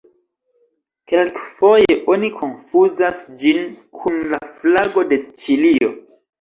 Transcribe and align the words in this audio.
Kelkfoje 1.11 1.99
oni 2.15 2.31
konfuzas 2.39 3.21
ĝin 3.45 3.63
kun 4.01 4.19
la 4.35 4.43
flago 4.59 5.09
de 5.15 5.23
Ĉilio. 5.31 5.97